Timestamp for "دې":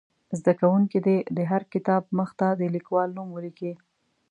1.05-1.17